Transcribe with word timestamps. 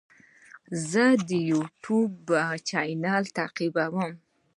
زه 0.89 1.05
د 1.27 1.29
یوټیوب 1.51 2.25
چینل 2.69 3.23
تعقیبوم. 3.37 4.11